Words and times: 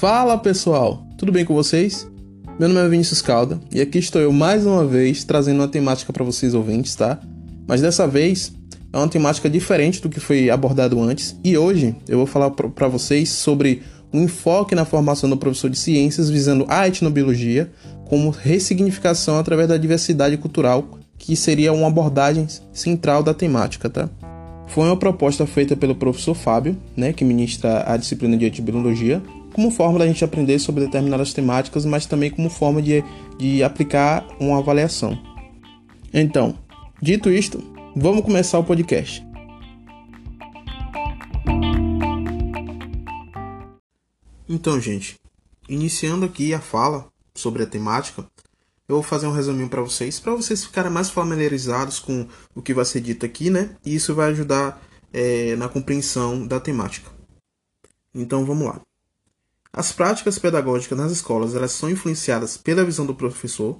Fala 0.00 0.38
pessoal, 0.38 1.06
tudo 1.18 1.30
bem 1.30 1.44
com 1.44 1.52
vocês? 1.52 2.08
Meu 2.58 2.70
nome 2.70 2.86
é 2.86 2.88
Vinícius 2.88 3.20
Calda 3.20 3.60
e 3.70 3.82
aqui 3.82 3.98
estou 3.98 4.18
eu 4.18 4.32
mais 4.32 4.64
uma 4.64 4.82
vez 4.82 5.24
trazendo 5.24 5.60
uma 5.60 5.68
temática 5.68 6.10
para 6.10 6.24
vocês 6.24 6.54
ouvintes, 6.54 6.94
tá? 6.94 7.20
Mas 7.68 7.82
dessa 7.82 8.08
vez 8.08 8.50
é 8.94 8.96
uma 8.96 9.08
temática 9.08 9.50
diferente 9.50 10.00
do 10.00 10.08
que 10.08 10.18
foi 10.18 10.48
abordado 10.48 10.98
antes 11.02 11.36
e 11.44 11.58
hoje 11.58 11.94
eu 12.08 12.16
vou 12.16 12.26
falar 12.26 12.48
para 12.48 12.88
vocês 12.88 13.28
sobre 13.28 13.82
um 14.10 14.22
enfoque 14.22 14.74
na 14.74 14.86
formação 14.86 15.28
do 15.28 15.36
professor 15.36 15.68
de 15.68 15.78
ciências 15.78 16.30
visando 16.30 16.64
a 16.66 16.88
etnobiologia 16.88 17.70
como 18.06 18.30
ressignificação 18.30 19.38
através 19.38 19.68
da 19.68 19.76
diversidade 19.76 20.38
cultural, 20.38 20.98
que 21.18 21.36
seria 21.36 21.74
uma 21.74 21.88
abordagem 21.88 22.46
central 22.72 23.22
da 23.22 23.34
temática, 23.34 23.90
tá? 23.90 24.08
Foi 24.66 24.86
uma 24.86 24.96
proposta 24.96 25.44
feita 25.46 25.76
pelo 25.76 25.94
professor 25.94 26.32
Fábio, 26.32 26.74
né, 26.96 27.12
que 27.12 27.24
ministra 27.24 27.84
a 27.86 27.98
disciplina 27.98 28.36
de 28.36 28.46
etnobiologia, 28.46 29.20
como 29.60 29.70
forma 29.70 29.98
da 29.98 30.06
gente 30.06 30.24
aprender 30.24 30.58
sobre 30.58 30.86
determinadas 30.86 31.34
temáticas, 31.34 31.84
mas 31.84 32.06
também 32.06 32.30
como 32.30 32.48
forma 32.48 32.80
de, 32.80 33.04
de 33.36 33.62
aplicar 33.62 34.26
uma 34.40 34.56
avaliação. 34.56 35.22
Então, 36.14 36.58
dito 37.02 37.28
isto, 37.30 37.62
vamos 37.94 38.24
começar 38.24 38.58
o 38.58 38.64
podcast. 38.64 39.22
Então, 44.48 44.80
gente, 44.80 45.16
iniciando 45.68 46.24
aqui 46.24 46.54
a 46.54 46.60
fala 46.60 47.06
sobre 47.34 47.62
a 47.62 47.66
temática, 47.66 48.26
eu 48.88 48.94
vou 48.94 49.02
fazer 49.02 49.26
um 49.26 49.32
resuminho 49.32 49.68
para 49.68 49.82
vocês, 49.82 50.18
para 50.18 50.34
vocês 50.34 50.64
ficarem 50.64 50.90
mais 50.90 51.10
familiarizados 51.10 51.98
com 51.98 52.26
o 52.54 52.62
que 52.62 52.72
vai 52.72 52.86
ser 52.86 53.02
dito 53.02 53.26
aqui, 53.26 53.50
né? 53.50 53.76
E 53.84 53.94
isso 53.94 54.14
vai 54.14 54.30
ajudar 54.30 54.82
é, 55.12 55.54
na 55.56 55.68
compreensão 55.68 56.46
da 56.46 56.58
temática. 56.58 57.10
Então, 58.14 58.46
vamos 58.46 58.66
lá. 58.66 58.80
As 59.72 59.92
práticas 59.92 60.38
pedagógicas 60.38 60.98
nas 60.98 61.12
escolas 61.12 61.54
elas 61.54 61.72
são 61.72 61.88
influenciadas 61.88 62.56
pela 62.56 62.84
visão 62.84 63.06
do 63.06 63.14
professor, 63.14 63.78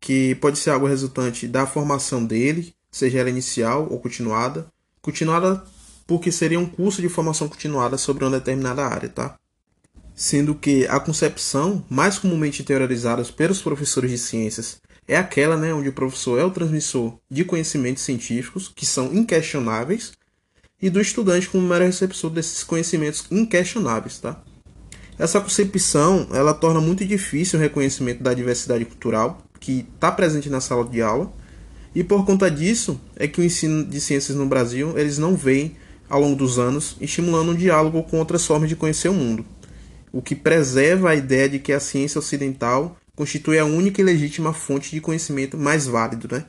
que 0.00 0.34
pode 0.36 0.58
ser 0.58 0.70
algo 0.70 0.86
resultante 0.86 1.46
da 1.46 1.66
formação 1.66 2.24
dele, 2.24 2.74
seja 2.90 3.20
ela 3.20 3.30
inicial 3.30 3.86
ou 3.90 4.00
continuada. 4.00 4.66
Continuada 5.00 5.64
porque 6.06 6.32
seria 6.32 6.58
um 6.58 6.66
curso 6.66 7.00
de 7.00 7.08
formação 7.08 7.48
continuada 7.48 7.96
sobre 7.96 8.24
uma 8.24 8.36
determinada 8.38 8.84
área, 8.84 9.08
tá? 9.08 9.38
Sendo 10.12 10.56
que 10.56 10.84
a 10.88 10.98
concepção 10.98 11.84
mais 11.88 12.18
comumente 12.18 12.64
teorizada 12.64 13.22
pelos 13.24 13.62
professores 13.62 14.10
de 14.10 14.18
ciências 14.18 14.80
é 15.06 15.16
aquela 15.16 15.56
né, 15.56 15.72
onde 15.72 15.88
o 15.88 15.92
professor 15.92 16.38
é 16.38 16.44
o 16.44 16.50
transmissor 16.50 17.16
de 17.30 17.44
conhecimentos 17.44 18.02
científicos 18.02 18.68
que 18.74 18.84
são 18.84 19.14
inquestionáveis 19.14 20.12
e 20.82 20.90
do 20.90 21.00
estudante 21.00 21.48
como 21.48 21.66
mero 21.66 21.84
receptor 21.84 22.30
desses 22.30 22.64
conhecimentos 22.64 23.26
inquestionáveis, 23.30 24.18
tá? 24.18 24.42
Essa 25.20 25.38
concepção 25.38 26.28
ela 26.32 26.54
torna 26.54 26.80
muito 26.80 27.04
difícil 27.04 27.58
o 27.58 27.62
reconhecimento 27.62 28.22
da 28.22 28.32
diversidade 28.32 28.86
cultural 28.86 29.42
que 29.60 29.86
está 29.94 30.10
presente 30.10 30.48
na 30.48 30.62
sala 30.62 30.82
de 30.82 31.02
aula 31.02 31.30
e 31.94 32.02
por 32.02 32.24
conta 32.24 32.50
disso 32.50 32.98
é 33.16 33.28
que 33.28 33.38
o 33.38 33.44
ensino 33.44 33.84
de 33.84 34.00
ciências 34.00 34.34
no 34.34 34.46
Brasil 34.46 34.98
eles 34.98 35.18
não 35.18 35.36
vem 35.36 35.76
ao 36.08 36.22
longo 36.22 36.36
dos 36.36 36.58
anos 36.58 36.96
estimulando 37.02 37.50
um 37.50 37.54
diálogo 37.54 38.02
com 38.04 38.18
outras 38.18 38.46
formas 38.46 38.70
de 38.70 38.76
conhecer 38.76 39.10
o 39.10 39.12
mundo, 39.12 39.44
o 40.10 40.22
que 40.22 40.34
preserva 40.34 41.10
a 41.10 41.14
ideia 41.14 41.50
de 41.50 41.58
que 41.58 41.74
a 41.74 41.80
ciência 41.80 42.18
ocidental 42.18 42.96
constitui 43.14 43.58
a 43.58 43.66
única 43.66 44.00
e 44.00 44.04
legítima 44.04 44.54
fonte 44.54 44.90
de 44.90 45.02
conhecimento 45.02 45.58
mais 45.58 45.86
válido, 45.86 46.34
né? 46.34 46.46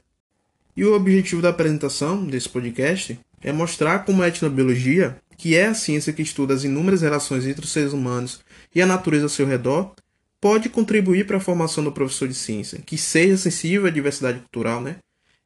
E 0.78 0.86
o 0.86 0.96
objetivo 0.96 1.42
da 1.42 1.50
apresentação 1.50 2.26
desse 2.26 2.48
podcast 2.48 3.20
é 3.44 3.52
mostrar 3.52 4.06
como 4.06 4.24
a 4.24 4.30
etnobiologia, 4.30 5.18
que 5.42 5.56
é 5.56 5.66
a 5.66 5.74
ciência 5.74 6.14
que 6.14 6.22
estuda 6.22 6.54
as 6.54 6.64
inúmeras 6.64 7.02
relações 7.02 7.48
entre 7.48 7.66
os 7.66 7.72
seres 7.72 7.94
humanos 7.94 8.42
e 8.76 8.80
a 8.80 8.86
natureza 8.86 9.26
ao 9.26 9.30
seu 9.30 9.48
redor, 9.48 9.92
pode 10.40 10.70
contribuir 10.70 11.26
para 11.26 11.38
a 11.38 11.40
formação 11.40 11.84
do 11.84 11.92
professor 11.92 12.28
de 12.28 12.36
ciência, 12.36 12.80
que 12.86 12.96
seja 12.96 13.36
sensível 13.36 13.88
à 13.88 13.90
diversidade 13.90 14.38
cultural, 14.38 14.80
né? 14.80 14.98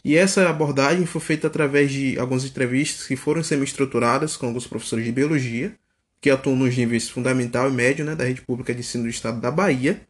E 0.04 0.18
essa 0.18 0.50
abordagem 0.50 1.06
foi 1.06 1.22
feita 1.22 1.48
através 1.48 1.94
de 1.94 2.20
algumas 2.20 2.44
entrevistas 2.44 3.08
que 3.08 3.16
foram 3.16 3.42
semi-estruturadas 3.42 4.36
com 4.36 4.48
alguns 4.48 4.68
professores 4.68 5.06
de 5.06 5.14
biologia, 5.14 5.74
que 6.20 6.30
atuam 6.30 6.58
nos 6.58 6.76
níveis 6.76 7.10
fundamental 7.10 7.70
e 7.70 7.74
médio 7.74 8.04
né, 8.04 8.16
da 8.16 8.26
rede 8.26 8.42
pública 8.42 8.74
de 8.74 8.82
ensino 8.82 9.06
do 9.06 9.10
estado 9.10 9.40
da 9.40 9.50
Bahia, 9.50 10.02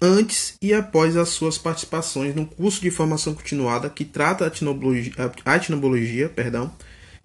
antes 0.00 0.56
e 0.62 0.72
após 0.72 1.18
as 1.18 1.28
suas 1.28 1.58
participações 1.58 2.34
no 2.34 2.46
curso 2.46 2.80
de 2.80 2.90
formação 2.90 3.34
continuada 3.34 3.90
que 3.90 4.06
trata 4.06 4.44
a 4.44 4.46
etnobiologia, 4.46 5.12
a 5.44 5.56
etnobiologia 5.56 6.30
perdão, 6.30 6.74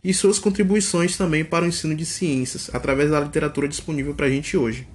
e 0.07 0.13
suas 0.13 0.39
contribuições 0.39 1.17
também 1.17 1.43
para 1.43 1.65
o 1.65 1.67
ensino 1.67 1.93
de 1.93 2.05
ciências, 2.05 2.73
através 2.73 3.11
da 3.11 3.19
literatura 3.19 3.67
disponível 3.67 4.13
para 4.13 4.27
a 4.27 4.29
gente 4.29 4.55
hoje. 4.55 4.87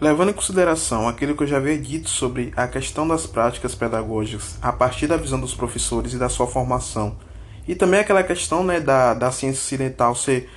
Levando 0.00 0.28
em 0.28 0.32
consideração 0.32 1.08
aquilo 1.08 1.36
que 1.36 1.42
eu 1.42 1.46
já 1.48 1.56
havia 1.56 1.76
dito 1.76 2.08
sobre 2.08 2.52
a 2.54 2.68
questão 2.68 3.06
das 3.08 3.26
práticas 3.26 3.74
pedagógicas 3.74 4.56
a 4.62 4.72
partir 4.72 5.08
da 5.08 5.16
visão 5.16 5.40
dos 5.40 5.56
professores 5.56 6.12
e 6.12 6.18
da 6.18 6.28
sua 6.28 6.46
formação, 6.46 7.16
e 7.66 7.74
também 7.74 7.98
aquela 7.98 8.22
questão 8.22 8.62
né, 8.62 8.78
da, 8.78 9.12
da 9.12 9.32
ciência 9.32 9.60
ocidental 9.60 10.14
ser 10.14 10.48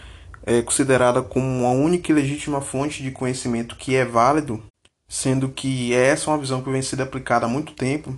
é, 0.46 0.62
considerada 0.62 1.24
como 1.24 1.48
uma 1.48 1.72
única 1.72 2.12
e 2.12 2.14
legítima 2.14 2.62
fonte 2.62 3.02
de 3.02 3.10
conhecimento 3.10 3.76
que 3.76 3.96
é 3.96 4.06
válido, 4.06 4.64
sendo 5.10 5.50
que 5.50 5.92
essa 5.92 6.30
é 6.30 6.34
uma 6.34 6.40
visão 6.40 6.62
que 6.62 6.70
vem 6.70 6.84
sendo 6.84 7.02
aplicada 7.02 7.48
há 7.48 7.50
muito 7.50 7.74
tempo, 7.74 8.16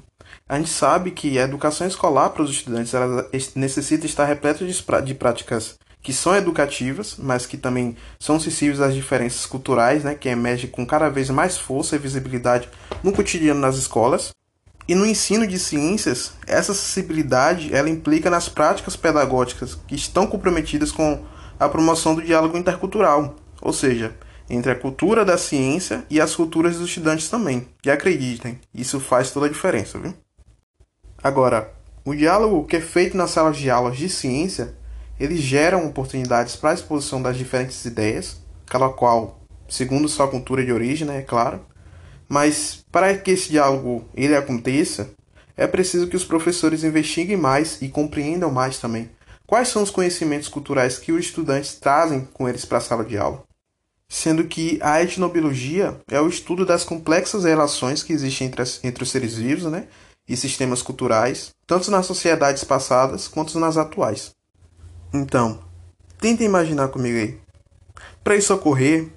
a 0.53 0.57
gente 0.57 0.69
sabe 0.69 1.09
que 1.09 1.39
a 1.39 1.45
educação 1.45 1.87
escolar 1.87 2.29
para 2.29 2.43
os 2.43 2.51
estudantes 2.51 2.93
necessita 3.55 4.05
estar 4.05 4.23
repleta 4.23 4.63
de 5.03 5.13
práticas 5.15 5.79
que 5.99 6.13
são 6.13 6.35
educativas, 6.35 7.15
mas 7.17 7.47
que 7.47 7.57
também 7.57 7.97
são 8.19 8.39
sensíveis 8.39 8.79
às 8.79 8.93
diferenças 8.93 9.47
culturais, 9.47 10.03
né, 10.03 10.13
que 10.13 10.29
emergem 10.29 10.69
com 10.69 10.85
cada 10.85 11.09
vez 11.09 11.31
mais 11.31 11.57
força 11.57 11.95
e 11.95 11.99
visibilidade 11.99 12.69
no 13.01 13.11
cotidiano 13.11 13.59
nas 13.59 13.77
escolas. 13.77 14.29
E 14.87 14.93
no 14.93 15.07
ensino 15.07 15.47
de 15.47 15.57
ciências, 15.57 16.33
essa 16.45 16.71
acessibilidade 16.71 17.73
ela 17.73 17.89
implica 17.89 18.29
nas 18.29 18.47
práticas 18.47 18.95
pedagógicas 18.95 19.73
que 19.87 19.95
estão 19.95 20.27
comprometidas 20.27 20.91
com 20.91 21.25
a 21.59 21.67
promoção 21.67 22.13
do 22.13 22.21
diálogo 22.21 22.59
intercultural, 22.59 23.35
ou 23.59 23.73
seja, 23.73 24.15
entre 24.47 24.71
a 24.71 24.75
cultura 24.75 25.25
da 25.25 25.35
ciência 25.35 26.05
e 26.11 26.21
as 26.21 26.35
culturas 26.35 26.77
dos 26.77 26.89
estudantes 26.89 27.27
também. 27.27 27.67
E 27.83 27.89
acreditem, 27.89 28.59
isso 28.71 28.99
faz 28.99 29.31
toda 29.31 29.47
a 29.47 29.49
diferença, 29.49 29.97
viu? 29.97 30.13
Agora, 31.23 31.71
o 32.03 32.13
diálogo 32.13 32.65
que 32.65 32.75
é 32.75 32.81
feito 32.81 33.15
nas 33.15 33.31
salas 33.31 33.55
de 33.55 33.69
aulas 33.69 33.95
de 33.95 34.09
ciência, 34.09 34.75
eles 35.17 35.39
geram 35.39 35.87
oportunidades 35.87 36.55
para 36.57 36.71
a 36.71 36.73
exposição 36.73 37.21
das 37.21 37.37
diferentes 37.37 37.85
ideias, 37.85 38.41
cada 38.65 38.89
qual 38.89 39.39
segundo 39.69 40.09
sua 40.09 40.27
cultura 40.27 40.65
de 40.65 40.73
origem, 40.73 41.07
né, 41.07 41.19
é 41.19 41.21
claro. 41.21 41.65
Mas 42.27 42.83
para 42.91 43.17
que 43.17 43.31
esse 43.31 43.49
diálogo 43.49 44.03
ele 44.13 44.35
aconteça, 44.35 45.11
é 45.55 45.65
preciso 45.65 46.07
que 46.07 46.17
os 46.17 46.25
professores 46.25 46.83
investiguem 46.83 47.37
mais 47.37 47.81
e 47.81 47.87
compreendam 47.87 48.51
mais 48.51 48.77
também 48.79 49.09
quais 49.47 49.69
são 49.69 49.83
os 49.83 49.91
conhecimentos 49.91 50.49
culturais 50.49 50.97
que 50.97 51.11
os 51.11 51.25
estudantes 51.25 51.75
trazem 51.75 52.27
com 52.33 52.49
eles 52.49 52.65
para 52.65 52.79
a 52.79 52.81
sala 52.81 53.05
de 53.05 53.17
aula 53.17 53.43
sendo 54.13 54.43
que 54.43 54.77
a 54.79 55.01
etnobiologia 55.01 55.99
é 56.07 56.21
o 56.21 56.27
estudo 56.27 56.67
das 56.67 56.83
complexas 56.83 57.45
relações 57.45 58.03
que 58.03 58.13
existem 58.13 58.45
entre, 58.45 58.61
as, 58.61 58.79
entre 58.83 59.01
os 59.01 59.09
seres 59.09 59.33
vivos 59.35 59.63
né, 59.63 59.87
e 60.27 60.37
sistemas 60.37 60.81
culturais, 60.81 61.51
tanto 61.67 61.91
nas 61.91 62.05
sociedades 62.05 62.63
passadas 62.63 63.27
quanto 63.27 63.59
nas 63.59 63.77
atuais. 63.77 64.31
Então, 65.13 65.59
tentem 66.19 66.47
imaginar 66.47 66.87
comigo 66.87 67.17
aí. 67.17 67.39
Para 68.23 68.35
isso 68.35 68.53
ocorrer, 68.53 69.11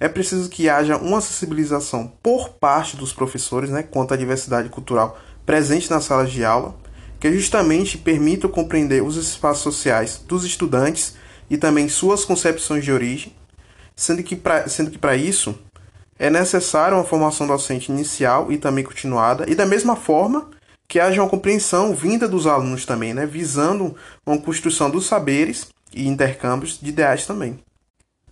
é 0.00 0.08
preciso 0.08 0.48
que 0.48 0.68
haja 0.68 0.96
uma 0.96 1.20
sensibilização 1.20 2.12
por 2.22 2.50
parte 2.50 2.96
dos 2.96 3.12
professores 3.12 3.70
né, 3.70 3.82
quanto 3.82 4.12
à 4.12 4.16
diversidade 4.16 4.68
cultural 4.68 5.18
presente 5.44 5.90
nas 5.90 6.04
salas 6.04 6.30
de 6.30 6.44
aula, 6.44 6.74
que 7.20 7.32
justamente 7.32 7.96
permita 7.96 8.48
compreender 8.48 9.02
os 9.02 9.16
espaços 9.16 9.62
sociais 9.62 10.22
dos 10.26 10.44
estudantes 10.44 11.14
e 11.48 11.56
também 11.56 11.88
suas 11.88 12.24
concepções 12.24 12.84
de 12.84 12.92
origem, 12.92 13.34
sendo 13.94 14.22
que 14.22 14.36
para 14.36 14.68
sendo 14.68 14.90
que 14.90 14.98
para 14.98 15.16
isso 15.16 15.58
é 16.18 16.30
necessária 16.30 16.96
uma 16.96 17.04
formação 17.04 17.46
docente 17.46 17.90
inicial 17.90 18.50
e 18.50 18.58
também 18.58 18.84
continuada, 18.84 19.48
e 19.48 19.54
da 19.54 19.66
mesma 19.66 19.96
forma 19.96 20.50
que 20.88 21.00
haja 21.00 21.20
uma 21.20 21.28
compreensão 21.28 21.94
vinda 21.94 22.28
dos 22.28 22.46
alunos 22.46 22.86
também, 22.86 23.12
né, 23.12 23.26
visando 23.26 23.96
uma 24.24 24.38
construção 24.38 24.88
dos 24.88 25.06
saberes 25.06 25.68
e 25.92 26.06
intercâmbios 26.06 26.78
de 26.80 26.88
ideais 26.88 27.26
também. 27.26 27.58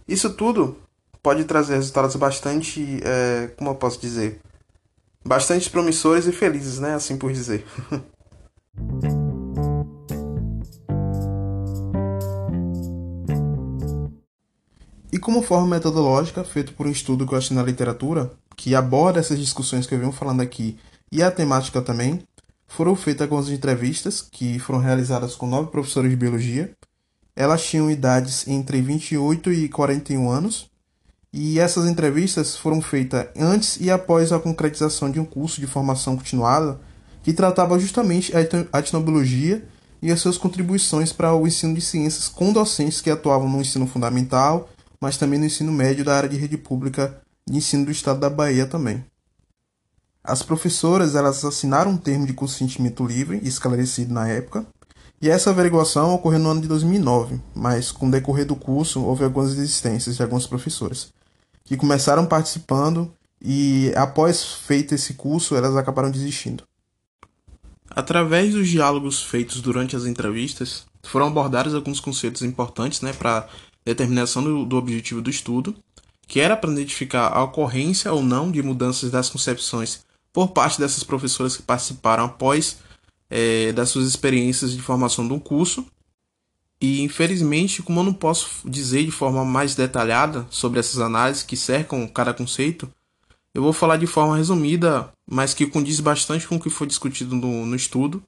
Isso 0.07 0.33
tudo 0.35 0.79
pode 1.23 1.45
trazer 1.45 1.75
resultados 1.75 2.15
bastante, 2.17 3.01
é, 3.03 3.49
como 3.57 3.71
eu 3.71 3.75
posso 3.75 4.01
dizer, 4.01 4.41
bastante 5.25 5.71
promissores 5.71 6.27
e 6.27 6.33
felizes, 6.33 6.79
né, 6.79 6.95
assim 6.95 7.17
por 7.17 7.33
dizer. 7.33 7.65
como 15.25 15.41
forma 15.41 15.67
metodológica, 15.67 16.45
feito 16.45 16.75
por 16.75 16.87
um 16.87 16.91
estudo 16.91 17.27
que 17.27 17.33
eu 17.33 17.39
achei 17.39 17.57
na 17.57 17.63
literatura, 17.63 18.31
que 18.55 18.75
aborda 18.75 19.19
essas 19.19 19.39
discussões 19.39 19.87
que 19.87 19.95
eu 19.95 19.99
venho 19.99 20.13
falando 20.13 20.43
aqui 20.43 20.77
e 21.11 21.23
a 21.23 21.31
temática 21.31 21.81
também, 21.81 22.23
foram 22.69 22.95
feitas 22.95 23.23
algumas 23.23 23.49
entrevistas 23.49 24.21
que 24.21 24.59
foram 24.59 24.81
realizadas 24.81 25.35
com 25.35 25.47
nove 25.47 25.71
professores 25.71 26.11
de 26.11 26.17
biologia. 26.17 26.73
Elas 27.35 27.65
tinham 27.65 27.91
idades 27.91 28.47
entre 28.47 28.83
28 28.83 29.51
e 29.51 29.69
41 29.69 30.31
anos 30.31 30.69
E 31.33 31.59
essas 31.59 31.87
entrevistas 31.87 32.57
foram 32.57 32.83
feitas 32.83 33.27
antes 33.35 33.79
e 33.81 33.91
após 33.91 34.31
a 34.31 34.39
concretização 34.39 35.11
de 35.11 35.19
um 35.19 35.25
curso 35.25 35.59
de 35.61 35.67
formação 35.67 36.17
continuada 36.17 36.79
que 37.23 37.33
tratava 37.33 37.79
justamente 37.79 38.33
a 38.37 38.79
etnobiologia 38.79 39.67
e 40.03 40.13
as 40.13 40.21
suas 40.21 40.37
contribuições 40.37 41.13
para 41.13 41.35
o 41.35 41.47
ensino 41.47 41.75
de 41.75 41.81
ciências 41.81 42.29
com 42.29 42.53
docentes 42.53 43.01
que 43.01 43.11
atuavam 43.11 43.49
no 43.49 43.61
ensino 43.63 43.87
fundamental, 43.87 44.69
mas 45.05 45.19
também 45.19 45.39
no 45.39 45.45
ensino 45.45 45.71
médio 45.71 46.03
da 46.03 46.17
área 46.17 46.31
de 46.31 46.39
rede 46.39 46.57
pública 46.57 47.21
de 47.47 47.59
ensino 47.59 47.85
do 47.85 47.91
estado 47.91 48.21
da 48.21 48.31
Bahia 48.31 48.65
também. 48.65 49.05
As 50.25 50.43
professoras 50.43 51.15
elas 51.15 51.45
assinaram 51.45 51.91
um 51.91 51.97
termo 51.99 52.27
de 52.27 52.33
consentimento 52.33 53.05
livre 53.05 53.39
e 53.43 53.47
esclarecido 53.47 54.15
na 54.15 54.27
época, 54.27 54.67
e 55.21 55.29
essa 55.29 55.51
averiguação 55.51 56.15
ocorreu 56.15 56.39
no 56.39 56.49
ano 56.49 56.63
de 56.63 56.69
2009, 56.69 57.39
mas 57.55 57.93
com 57.93 58.09
o 58.09 58.11
decorrer 58.11 58.47
do 58.47 58.57
curso 58.57 59.03
houve 59.03 59.25
algumas 59.25 59.55
desistências 59.55 60.17
de 60.17 60.23
alguns 60.23 60.47
professores, 60.47 61.13
que 61.65 61.77
começaram 61.77 62.25
participando 62.25 63.13
e 63.43 63.93
após 63.97 64.43
feito 64.43 64.95
esse 64.95 65.13
curso 65.13 65.55
elas 65.55 65.77
acabaram 65.77 66.11
desistindo. 66.11 66.65
Através 67.91 68.55
dos 68.55 68.67
diálogos 68.71 69.23
feitos 69.23 69.61
durante 69.61 69.95
as 69.95 70.07
entrevistas, 70.07 70.87
foram 71.03 71.27
abordados 71.27 71.75
alguns 71.75 72.01
conceitos 72.01 72.41
importantes 72.41 73.03
né, 73.03 73.13
para 73.13 73.47
determinação 73.85 74.43
do, 74.43 74.65
do 74.65 74.77
objetivo 74.77 75.21
do 75.21 75.31
estudo, 75.31 75.75
que 76.27 76.41
era 76.41 76.57
para 76.57 76.73
identificar 76.73 77.29
a 77.29 77.43
ocorrência 77.43 78.13
ou 78.13 78.23
não 78.23 78.51
de 78.51 78.63
mudanças 78.63 79.11
das 79.11 79.29
concepções 79.29 80.05
por 80.33 80.49
parte 80.49 80.81
dessas 80.81 81.05
professoras 81.05 81.57
que 81.57 81.63
participaram 81.63 82.25
após 82.25 82.79
é, 83.31 83.73
das 83.73 83.91
suas 83.91 84.07
experiências 84.07 84.73
de 84.73 84.81
formação 84.81 85.27
do 85.27 85.39
curso. 85.39 85.87
E 86.81 87.03
infelizmente, 87.03 87.83
como 87.83 88.01
eu 88.01 88.05
não 88.05 88.13
posso 88.13 88.69
dizer 88.69 89.05
de 89.05 89.11
forma 89.11 89.45
mais 89.45 89.75
detalhada 89.75 90.47
sobre 90.51 90.81
essas 90.81 91.01
análises 91.01 91.43
que 91.43 91.57
cercam 91.57 92.07
cada 92.09 92.35
conceito, 92.35 92.91
eu 93.55 93.63
vou 93.63 93.73
falar 93.73 93.97
de 93.97 94.07
forma 94.07 94.37
resumida, 94.37 95.13
mas 95.25 95.55
que 95.55 95.67
condiz 95.67 96.01
bastante 96.01 96.49
com 96.49 96.57
o 96.57 96.61
que 96.61 96.69
foi 96.69 96.87
discutido 96.87 97.37
no, 97.37 97.65
no 97.65 97.77
estudo, 97.77 98.23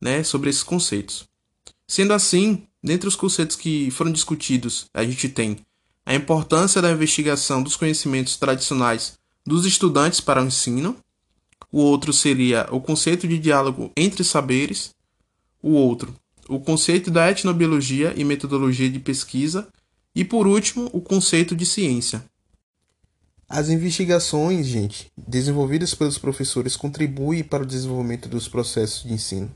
né, 0.00 0.22
sobre 0.22 0.48
esses 0.48 0.62
conceitos. 0.62 1.28
Sendo 1.86 2.12
assim, 2.12 2.66
dentre 2.82 3.08
os 3.08 3.16
conceitos 3.16 3.56
que 3.56 3.90
foram 3.90 4.10
discutidos, 4.10 4.86
a 4.92 5.04
gente 5.04 5.28
tem 5.28 5.58
a 6.04 6.14
importância 6.14 6.82
da 6.82 6.90
investigação 6.90 7.62
dos 7.62 7.76
conhecimentos 7.76 8.36
tradicionais 8.36 9.14
dos 9.46 9.64
estudantes 9.64 10.20
para 10.20 10.42
o 10.42 10.46
ensino, 10.46 10.96
o 11.70 11.78
outro 11.78 12.12
seria 12.12 12.66
o 12.70 12.80
conceito 12.80 13.26
de 13.26 13.38
diálogo 13.38 13.90
entre 13.96 14.24
saberes, 14.24 14.90
o 15.62 15.70
outro, 15.70 16.14
o 16.48 16.60
conceito 16.60 17.10
da 17.10 17.30
etnobiologia 17.30 18.12
e 18.16 18.24
metodologia 18.24 18.90
de 18.90 18.98
pesquisa, 18.98 19.68
e 20.14 20.24
por 20.24 20.46
último, 20.46 20.90
o 20.92 21.00
conceito 21.00 21.56
de 21.56 21.64
ciência. 21.64 22.22
As 23.48 23.68
investigações, 23.68 24.66
gente, 24.66 25.10
desenvolvidas 25.16 25.94
pelos 25.94 26.18
professores 26.18 26.76
contribuem 26.76 27.44
para 27.44 27.62
o 27.62 27.66
desenvolvimento 27.66 28.28
dos 28.28 28.48
processos 28.48 29.04
de 29.04 29.12
ensino. 29.12 29.50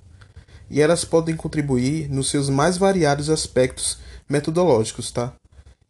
E 0.70 0.80
elas 0.80 1.04
podem 1.04 1.36
contribuir 1.36 2.08
nos 2.08 2.30
seus 2.30 2.48
mais 2.50 2.76
variados 2.76 3.30
aspectos 3.30 3.98
metodológicos, 4.28 5.10
tá? 5.10 5.32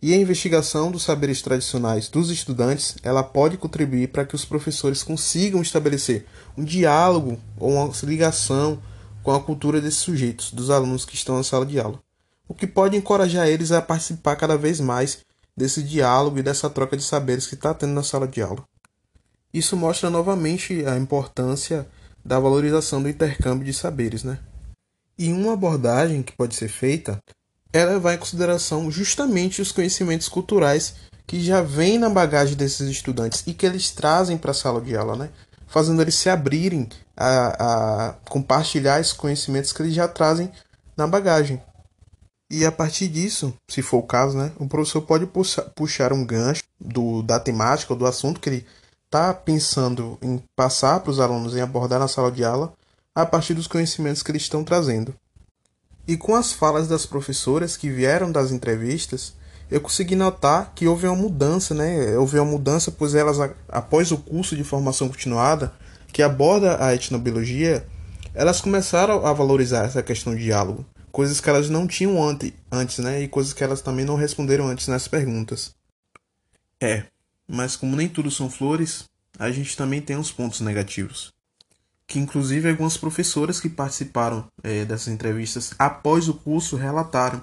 E 0.01 0.13
a 0.13 0.17
investigação 0.17 0.91
dos 0.91 1.03
saberes 1.03 1.41
tradicionais 1.41 2.09
dos 2.09 2.31
estudantes, 2.31 2.97
ela 3.03 3.23
pode 3.23 3.57
contribuir 3.57 4.09
para 4.09 4.27
que 4.27 4.35
os 4.35 4.45
professores 4.45 5.03
consigam 5.03 5.63
estabelecer 5.63 6.27
um 6.57 6.63
diálogo 6.63 7.39
ou 7.59 7.73
uma 7.73 7.91
ligação 8.03 8.79
com 9.23 9.33
a 9.33 9.41
cultura 9.41 9.81
desses 9.81 10.01
sujeitos, 10.01 10.53
dos 10.53 10.71
alunos 10.71 11.05
que 11.05 11.15
estão 11.15 11.37
na 11.37 11.43
sala 11.43 11.65
de 11.65 11.81
aula, 11.81 11.99
o 12.47 12.55
que 12.55 12.67
pode 12.67 12.97
encorajar 12.97 13.49
eles 13.49 13.73
a 13.73 13.83
participar 13.83 14.37
cada 14.37 14.57
vez 14.57 14.79
mais 14.81 15.19
desse 15.57 15.83
diálogo 15.83 16.39
e 16.39 16.43
dessa 16.43 16.69
troca 16.69 16.97
de 16.97 17.03
saberes 17.03 17.47
que 17.47 17.55
está 17.55 17.73
tendo 17.73 17.95
na 17.95 18.03
sala 18.03 18.29
de 18.29 18.43
aula. 18.43 18.63
Isso 19.53 19.77
mostra 19.77 20.11
novamente 20.11 20.85
a 20.87 20.97
importância 20.97 21.89
da 22.23 22.39
valorização 22.39 23.03
do 23.03 23.09
intercâmbio 23.09 23.65
de 23.65 23.73
saberes, 23.73 24.23
né? 24.23 24.39
E 25.19 25.33
uma 25.33 25.55
abordagem 25.55 26.23
que 26.23 26.33
pode 26.33 26.55
ser 26.55 26.69
feita 26.69 27.19
é 27.73 27.85
levar 27.85 28.15
em 28.15 28.19
consideração 28.19 28.91
justamente 28.91 29.63
os 29.63 29.73
conhecimentos 29.73 30.29
culturais 30.29 30.95
que 31.27 31.41
já 31.41 31.61
vêm 31.61 31.99
na 31.99 32.09
bagagem 32.09 32.57
desses 32.57 32.89
estudantes 32.89 33.43
e 33.47 33.55
que 33.55 33.67
eles 33.67 33.91
trazem 33.91 34.39
para 34.39 34.53
a 34.53 34.55
sala 34.55 34.81
de 34.81 34.97
aula, 34.97 35.17
né? 35.17 35.31
fazendo 35.67 36.01
eles 36.01 36.15
se 36.15 36.31
abrirem 36.31 36.89
a, 37.17 38.09
a 38.09 38.13
compartilhar 38.29 39.01
esses 39.01 39.13
conhecimentos 39.13 39.73
que 39.73 39.83
eles 39.83 39.95
já 39.95 40.07
trazem 40.07 40.51
na 40.97 41.07
bagagem. 41.07 41.61
E 42.51 42.65
a 42.65 42.71
partir 42.71 43.09
disso, 43.09 43.53
se 43.69 43.83
for 43.83 43.99
o 43.99 44.03
caso, 44.03 44.39
né, 44.39 44.53
o 44.57 44.69
professor 44.69 45.03
pode 45.03 45.29
puxar 45.75 46.13
um 46.13 46.25
gancho 46.25 46.63
do, 46.81 47.23
da 47.23 47.41
temática 47.41 47.93
ou 47.93 47.99
do 47.99 48.07
assunto 48.07 48.41
que 48.41 48.49
ele 48.49 48.67
está 49.05 49.35
pensando 49.35 50.17
em 50.23 50.41
passar 50.55 51.01
para 51.01 51.11
os 51.11 51.19
alunos 51.19 51.57
em 51.57 51.61
abordar 51.61 51.99
na 51.99 52.07
sala 52.07 52.31
de 52.31 52.45
aula 52.45 52.73
a 53.17 53.25
partir 53.25 53.55
dos 53.55 53.67
conhecimentos 53.67 54.23
que 54.23 54.31
eles 54.31 54.43
estão 54.43 54.63
trazendo. 54.63 55.15
E 56.07 56.19
com 56.19 56.35
as 56.37 56.53
falas 56.53 56.87
das 56.87 57.07
professoras 57.07 57.75
que 57.75 57.89
vieram 57.89 58.31
das 58.31 58.53
entrevistas, 58.53 59.33
eu 59.71 59.81
consegui 59.81 60.15
notar 60.15 60.73
que 60.75 60.87
houve 60.87 61.07
uma 61.07 61.17
mudança, 61.17 61.75
né? 61.75 62.15
Houve 62.19 62.39
uma 62.39 62.45
mudança, 62.45 62.93
pois 62.93 63.15
elas, 63.15 63.39
após 63.71 64.13
o 64.13 64.19
curso 64.19 64.55
de 64.55 64.63
formação 64.63 65.09
continuada, 65.09 65.73
que 66.13 66.23
aborda 66.23 66.85
a 66.85 66.95
etnobiologia, 66.95 67.87
elas 68.35 68.61
começaram 68.61 69.25
a 69.25 69.33
valorizar 69.33 69.87
essa 69.87 70.03
questão 70.03 70.35
de 70.35 70.45
diálogo, 70.45 70.85
coisas 71.11 71.41
que 71.41 71.49
elas 71.49 71.71
não 71.71 71.87
tinham 71.87 72.23
antes, 72.71 72.99
né? 72.99 73.23
E 73.23 73.29
coisas 73.29 73.55
que 73.55 73.65
elas 73.65 73.81
também 73.81 74.05
não 74.05 74.17
responderam 74.17 74.69
antes 74.69 74.89
nas 74.89 75.09
perguntas. 75.09 75.75
É, 76.79 77.05
mas 77.49 77.77
como 77.77 77.97
nem 77.97 78.11
tudo 78.11 78.31
são 78.31 78.51
flores, 78.51 79.05
a 79.39 79.51
gente 79.51 79.75
também 79.75 80.03
tem 80.03 80.19
uns 80.19 80.31
pontos 80.31 80.61
negativos 80.61 81.35
que 82.07 82.19
inclusive 82.19 82.69
algumas 82.69 82.97
professoras 82.97 83.61
que 83.61 83.69
participaram 83.69 84.47
é, 84.63 84.85
dessas 84.85 85.09
entrevistas 85.09 85.75
após 85.79 86.29
o 86.29 86.35
curso 86.35 86.77
relataram 86.77 87.43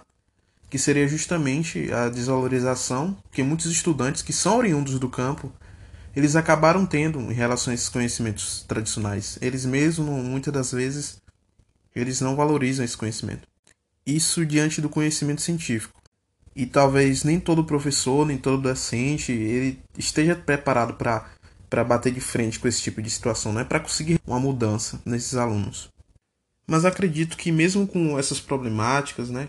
que 0.69 0.79
seria 0.79 1.07
justamente 1.07 1.91
a 1.93 2.09
desvalorização 2.09 3.15
que 3.31 3.43
muitos 3.43 3.67
estudantes 3.67 4.21
que 4.21 4.33
são 4.33 4.57
oriundos 4.57 4.97
do 4.97 5.09
campo 5.09 5.51
eles 6.15 6.35
acabaram 6.35 6.85
tendo 6.85 7.19
em 7.19 7.33
relação 7.33 7.71
a 7.71 7.73
esses 7.73 7.89
conhecimentos 7.89 8.63
tradicionais. 8.67 9.37
Eles 9.41 9.65
mesmos, 9.65 10.23
muitas 10.23 10.53
das 10.53 10.71
vezes, 10.71 11.21
eles 11.95 12.21
não 12.21 12.35
valorizam 12.35 12.85
esse 12.85 12.95
conhecimento. 12.95 13.47
Isso 14.05 14.45
diante 14.45 14.79
do 14.79 14.89
conhecimento 14.89 15.41
científico. 15.41 15.99
E 16.55 16.67
talvez 16.67 17.23
nem 17.23 17.39
todo 17.39 17.63
professor, 17.63 18.27
nem 18.27 18.37
todo 18.37 18.61
docente, 18.61 19.31
ele 19.31 19.79
esteja 19.97 20.35
preparado 20.35 20.93
para 20.93 21.25
para 21.73 21.83
bater 21.83 22.13
de 22.13 22.21
frente 22.21 22.59
com 22.59 22.67
esse 22.67 22.83
tipo 22.83 23.01
de 23.01 23.09
situação, 23.09 23.51
não 23.51 23.59
é 23.59 23.63
para 23.63 23.79
conseguir 23.79 24.19
uma 24.27 24.39
mudança 24.39 25.01
nesses 25.03 25.33
alunos. 25.33 25.89
Mas 26.67 26.85
acredito 26.85 27.35
que 27.35 27.51
mesmo 27.51 27.87
com 27.87 28.19
essas 28.19 28.39
problemáticas, 28.39 29.31
né, 29.31 29.47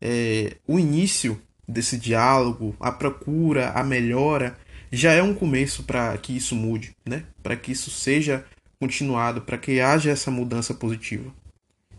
é, 0.00 0.56
o 0.68 0.78
início 0.78 1.36
desse 1.66 1.98
diálogo, 1.98 2.76
a 2.78 2.92
procura, 2.92 3.70
a 3.70 3.82
melhora, 3.82 4.56
já 4.92 5.14
é 5.14 5.20
um 5.20 5.34
começo 5.34 5.82
para 5.82 6.16
que 6.16 6.36
isso 6.36 6.54
mude, 6.54 6.94
né? 7.04 7.24
Para 7.42 7.56
que 7.56 7.72
isso 7.72 7.90
seja 7.90 8.46
continuado, 8.78 9.40
para 9.40 9.58
que 9.58 9.80
haja 9.80 10.12
essa 10.12 10.30
mudança 10.30 10.74
positiva. 10.74 11.34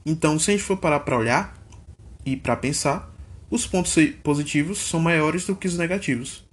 Então, 0.05 0.39
se 0.39 0.51
a 0.51 0.53
gente 0.53 0.63
for 0.63 0.77
parar 0.77 1.01
para 1.01 1.17
olhar 1.17 1.53
e 2.25 2.37
para 2.37 2.55
pensar, 2.55 3.13
os 3.49 3.67
pontos 3.67 3.93
positivos 4.23 4.77
são 4.77 5.01
maiores 5.01 5.45
do 5.45 5.53
que 5.53 5.67
os 5.67 5.77
negativos. 5.77 6.45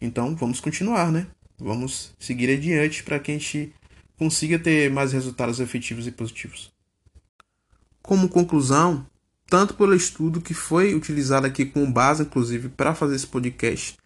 Então, 0.00 0.34
vamos 0.34 0.58
continuar, 0.58 1.12
né? 1.12 1.28
Vamos 1.60 2.12
seguir 2.20 2.50
adiante 2.50 3.02
para 3.02 3.18
que 3.18 3.32
a 3.32 3.34
gente 3.34 3.72
consiga 4.16 4.58
ter 4.58 4.90
mais 4.90 5.12
resultados 5.12 5.58
efetivos 5.58 6.06
e 6.06 6.12
positivos. 6.12 6.70
Como 8.00 8.28
conclusão, 8.28 9.04
tanto 9.48 9.74
pelo 9.74 9.94
estudo 9.94 10.40
que 10.40 10.54
foi 10.54 10.94
utilizado 10.94 11.46
aqui 11.46 11.64
como 11.64 11.90
base, 11.90 12.22
inclusive, 12.22 12.68
para 12.68 12.94
fazer 12.94 13.16
esse 13.16 13.26
podcast, 13.26 13.96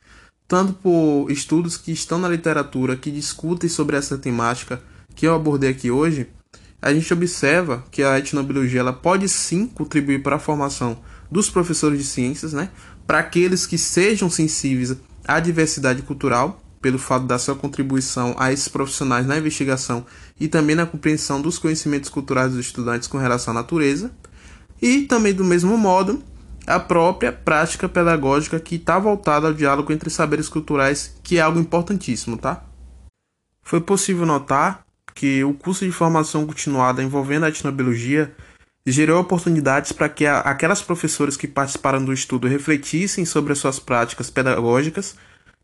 tanto 0.48 0.72
por 0.72 1.30
estudos 1.30 1.76
que 1.76 1.92
estão 1.92 2.18
na 2.18 2.28
literatura 2.28 2.96
que 2.96 3.10
discutem 3.10 3.68
sobre 3.68 3.96
essa 3.96 4.16
temática 4.16 4.82
que 5.14 5.26
eu 5.26 5.34
abordei 5.34 5.70
aqui 5.70 5.90
hoje, 5.90 6.28
a 6.80 6.92
gente 6.92 7.12
observa 7.12 7.84
que 7.90 8.02
a 8.02 8.18
etnobiologia 8.18 8.80
ela 8.80 8.92
pode 8.92 9.28
sim 9.28 9.66
contribuir 9.66 10.22
para 10.22 10.36
a 10.36 10.40
formação 10.40 10.98
dos 11.30 11.48
professores 11.48 11.98
de 11.98 12.04
ciências, 12.04 12.52
né? 12.52 12.70
para 13.06 13.18
aqueles 13.18 13.66
que 13.66 13.78
sejam 13.78 14.28
sensíveis 14.28 14.96
à 15.24 15.38
diversidade 15.38 16.02
cultural 16.02 16.60
pelo 16.82 16.98
fato 16.98 17.24
da 17.24 17.38
sua 17.38 17.54
contribuição 17.54 18.34
a 18.36 18.52
esses 18.52 18.66
profissionais 18.66 19.24
na 19.24 19.38
investigação 19.38 20.04
e 20.38 20.48
também 20.48 20.74
na 20.74 20.84
compreensão 20.84 21.40
dos 21.40 21.56
conhecimentos 21.58 22.10
culturais 22.10 22.50
dos 22.50 22.66
estudantes 22.66 23.08
com 23.08 23.16
relação 23.16 23.52
à 23.52 23.54
natureza, 23.54 24.10
e 24.82 25.02
também 25.02 25.32
do 25.32 25.44
mesmo 25.44 25.78
modo 25.78 26.22
a 26.66 26.78
própria 26.78 27.32
prática 27.32 27.88
pedagógica 27.88 28.58
que 28.58 28.74
está 28.74 28.98
voltada 28.98 29.46
ao 29.46 29.54
diálogo 29.54 29.92
entre 29.92 30.10
saberes 30.10 30.48
culturais, 30.48 31.14
que 31.22 31.38
é 31.38 31.40
algo 31.40 31.58
importantíssimo, 31.58 32.36
tá? 32.36 32.64
Foi 33.62 33.80
possível 33.80 34.26
notar 34.26 34.84
que 35.14 35.44
o 35.44 35.54
curso 35.54 35.84
de 35.84 35.92
formação 35.92 36.46
continuada 36.46 37.02
envolvendo 37.02 37.44
a 37.44 37.48
etnobiologia 37.48 38.34
gerou 38.84 39.20
oportunidades 39.20 39.92
para 39.92 40.08
que 40.08 40.26
aquelas 40.26 40.82
professoras 40.82 41.36
que 41.36 41.46
participaram 41.46 42.04
do 42.04 42.12
estudo 42.12 42.48
refletissem 42.48 43.24
sobre 43.24 43.52
as 43.52 43.58
suas 43.58 43.78
práticas 43.78 44.30
pedagógicas 44.30 45.16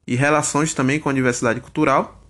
e 0.08 0.16
relações 0.16 0.72
também 0.72 0.98
com 0.98 1.10
a 1.10 1.12
diversidade 1.12 1.60
cultural, 1.60 2.26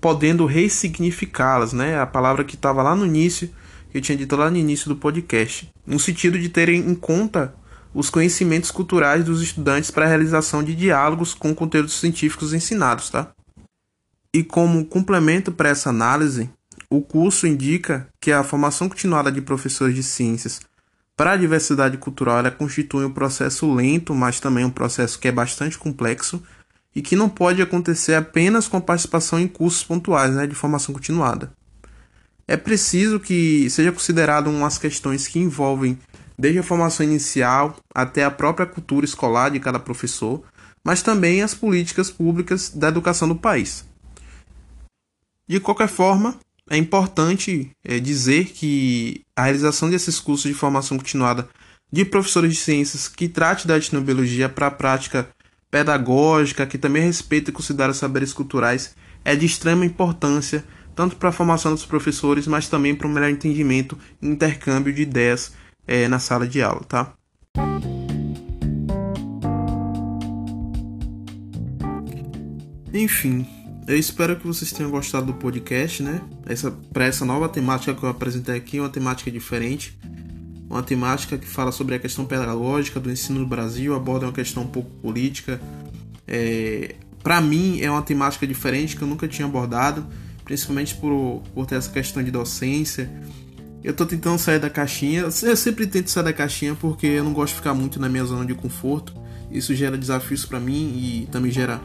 podendo 0.00 0.46
ressignificá-las, 0.46 1.72
né? 1.72 1.96
A 2.00 2.04
palavra 2.04 2.42
que 2.42 2.56
estava 2.56 2.82
lá 2.82 2.96
no 2.96 3.06
início, 3.06 3.48
que 3.88 3.98
eu 3.98 4.02
tinha 4.02 4.18
dito 4.18 4.34
lá 4.34 4.50
no 4.50 4.56
início 4.56 4.88
do 4.88 4.96
podcast, 4.96 5.70
no 5.86 6.00
sentido 6.00 6.36
de 6.36 6.48
terem 6.48 6.80
em 6.80 6.94
conta 6.94 7.54
os 7.94 8.10
conhecimentos 8.10 8.72
culturais 8.72 9.24
dos 9.24 9.40
estudantes 9.42 9.92
para 9.92 10.06
a 10.06 10.08
realização 10.08 10.60
de 10.60 10.74
diálogos 10.74 11.32
com 11.32 11.54
conteúdos 11.54 12.00
científicos 12.00 12.52
ensinados, 12.52 13.10
tá? 13.10 13.30
E 14.34 14.42
como 14.42 14.84
complemento 14.84 15.52
para 15.52 15.68
essa 15.68 15.90
análise, 15.90 16.50
o 16.90 17.00
curso 17.00 17.46
indica 17.46 18.08
que 18.20 18.32
a 18.32 18.42
formação 18.42 18.88
continuada 18.88 19.30
de 19.30 19.40
professores 19.40 19.94
de 19.94 20.02
ciências 20.02 20.60
para 21.16 21.32
a 21.32 21.36
diversidade 21.36 21.96
cultural 21.96 22.38
ela 22.38 22.50
constitui 22.50 23.04
um 23.04 23.12
processo 23.12 23.72
lento, 23.72 24.14
mas 24.16 24.40
também 24.40 24.64
um 24.64 24.70
processo 24.70 25.18
que 25.18 25.28
é 25.28 25.32
bastante 25.32 25.78
complexo 25.78 26.42
e 26.94 27.00
que 27.02 27.16
não 27.16 27.28
pode 27.28 27.62
acontecer 27.62 28.14
apenas 28.14 28.66
com 28.66 28.76
a 28.76 28.80
participação 28.80 29.38
em 29.38 29.46
cursos 29.46 29.84
pontuais 29.84 30.34
né, 30.34 30.46
de 30.46 30.54
formação 30.54 30.94
continuada. 30.94 31.52
É 32.46 32.56
preciso 32.56 33.20
que 33.20 33.70
seja 33.70 33.92
considerado 33.92 34.48
umas 34.50 34.76
questões 34.76 35.28
que 35.28 35.38
envolvem 35.38 35.98
desde 36.36 36.58
a 36.58 36.64
formação 36.64 37.06
inicial 37.06 37.76
até 37.94 38.24
a 38.24 38.30
própria 38.30 38.66
cultura 38.66 39.04
escolar 39.04 39.50
de 39.50 39.60
cada 39.60 39.78
professor, 39.78 40.42
mas 40.82 41.02
também 41.02 41.42
as 41.42 41.54
políticas 41.54 42.10
públicas 42.10 42.70
da 42.70 42.88
educação 42.88 43.28
do 43.28 43.36
país. 43.36 43.84
De 45.46 45.60
qualquer 45.60 45.88
forma, 45.88 46.38
é 46.68 46.76
importante 46.76 47.70
é, 47.84 47.98
dizer 47.98 48.46
que 48.46 49.22
a 49.36 49.44
realização 49.44 49.90
desses 49.90 50.18
cursos 50.18 50.50
de 50.50 50.56
formação 50.56 50.96
continuada 50.96 51.48
de 51.92 52.04
professores 52.04 52.52
de 52.52 52.58
ciências 52.58 53.08
que 53.08 53.28
trate 53.28 53.66
da 53.66 53.76
etnobiologia 53.76 54.48
para 54.48 54.68
a 54.68 54.70
prática 54.70 55.28
pedagógica, 55.70 56.66
que 56.66 56.76
também 56.76 57.02
respeita 57.02 57.50
e 57.50 57.52
considera 57.52 57.94
saberes 57.94 58.32
culturais, 58.32 58.94
é 59.24 59.36
de 59.36 59.46
extrema 59.46 59.84
importância, 59.84 60.64
tanto 60.94 61.16
para 61.16 61.28
a 61.28 61.32
formação 61.32 61.72
dos 61.72 61.86
professores, 61.86 62.46
mas 62.46 62.68
também 62.68 62.94
para 62.94 63.06
o 63.06 63.10
melhor 63.10 63.30
entendimento 63.30 63.96
e 64.20 64.26
intercâmbio 64.28 64.92
de 64.92 65.02
ideias 65.02 65.52
é, 65.86 66.08
na 66.08 66.18
sala 66.18 66.46
de 66.46 66.60
aula, 66.62 66.82
tá? 66.84 67.14
Enfim, 72.92 73.46
eu 73.86 73.96
espero 73.96 74.36
que 74.36 74.46
vocês 74.46 74.72
tenham 74.72 74.90
gostado 74.90 75.26
do 75.26 75.34
podcast, 75.34 76.02
né? 76.02 76.20
Essa, 76.44 76.70
para 76.92 77.06
essa 77.06 77.24
nova 77.24 77.48
temática 77.48 77.94
que 77.94 78.02
eu 78.02 78.08
apresentei 78.08 78.56
aqui, 78.56 78.80
uma 78.80 78.88
temática 78.88 79.30
diferente. 79.30 79.99
Uma 80.70 80.84
temática 80.84 81.36
que 81.36 81.46
fala 81.46 81.72
sobre 81.72 81.96
a 81.96 81.98
questão 81.98 82.24
pedagógica 82.24 83.00
do 83.00 83.10
ensino 83.10 83.40
no 83.40 83.46
Brasil, 83.46 83.92
aborda 83.92 84.26
uma 84.26 84.32
questão 84.32 84.62
um 84.62 84.68
pouco 84.68 84.88
política. 85.02 85.60
É, 86.28 86.94
para 87.24 87.40
mim, 87.40 87.80
é 87.80 87.90
uma 87.90 88.02
temática 88.02 88.46
diferente 88.46 88.96
que 88.96 89.02
eu 89.02 89.08
nunca 89.08 89.26
tinha 89.26 89.48
abordado, 89.48 90.06
principalmente 90.44 90.94
por, 90.94 91.42
por 91.52 91.66
ter 91.66 91.74
essa 91.74 91.90
questão 91.90 92.22
de 92.22 92.30
docência. 92.30 93.10
Eu 93.82 93.92
tô 93.94 94.06
tentando 94.06 94.38
sair 94.38 94.60
da 94.60 94.70
caixinha. 94.70 95.22
Eu 95.42 95.56
sempre 95.56 95.88
tento 95.88 96.08
sair 96.08 96.22
da 96.22 96.32
caixinha 96.32 96.76
porque 96.76 97.08
eu 97.08 97.24
não 97.24 97.32
gosto 97.32 97.54
de 97.54 97.56
ficar 97.56 97.74
muito 97.74 97.98
na 97.98 98.08
minha 98.08 98.24
zona 98.24 98.46
de 98.46 98.54
conforto. 98.54 99.12
Isso 99.50 99.74
gera 99.74 99.98
desafios 99.98 100.46
para 100.46 100.60
mim 100.60 100.92
e 100.94 101.28
também 101.32 101.50
gera 101.50 101.80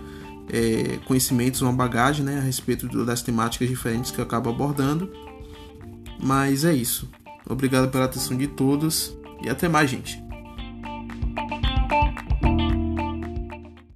é, 0.48 1.00
conhecimentos, 1.06 1.60
uma 1.63 1.74
bagagem 1.74 2.24
né, 2.24 2.38
a 2.38 2.42
respeito 2.42 2.88
das 3.04 3.24
temáticas 3.24 3.68
diferentes 3.68 4.12
que 4.12 4.20
eu 4.20 4.24
acabo 4.24 4.48
abordando. 4.48 5.12
Mas 6.22 6.63
é 6.63 6.74
isso. 6.74 7.10
Obrigado 7.48 7.90
pela 7.90 8.06
atenção 8.06 8.36
de 8.38 8.48
todos 8.48 9.16
e 9.44 9.50
até 9.50 9.68
mais, 9.68 9.90
gente. 9.90 10.25